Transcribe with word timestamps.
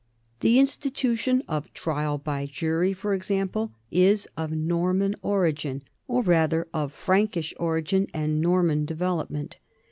The 0.39 0.57
institution 0.59 1.43
of 1.47 1.71
trial 1.73 2.17
by 2.17 2.47
jury, 2.47 2.91
for 2.91 3.13
example, 3.13 3.73
is 3.91 4.27
of 4.35 4.51
Norman 4.51 5.13
origin, 5.21 5.83
or 6.07 6.23
rather 6.23 6.67
of 6.73 6.95
Prankish 6.95 7.53
origin 7.59 8.07
and 8.11 8.41
Norman 8.41 8.85
development. 8.85 9.59